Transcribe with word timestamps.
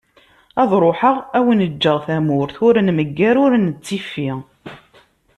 Ad 0.61 0.71
ruḥeγ 0.83 1.15
ad 1.21 1.25
awen-ğğeγ 1.41 1.85
tamurt 2.05 2.55
ur 2.65 2.75
nmegger 2.87 3.35
ur 3.45 3.51
nettifi. 3.65 4.31